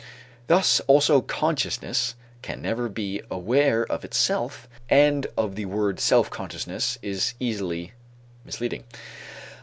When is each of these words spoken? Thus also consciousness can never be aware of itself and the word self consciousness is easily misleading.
Thus 0.47 0.79
also 0.87 1.21
consciousness 1.21 2.15
can 2.41 2.59
never 2.59 2.89
be 2.89 3.21
aware 3.29 3.85
of 3.85 4.03
itself 4.03 4.67
and 4.89 5.27
the 5.37 5.65
word 5.65 5.99
self 5.99 6.31
consciousness 6.31 6.97
is 7.03 7.35
easily 7.39 7.93
misleading. 8.43 8.83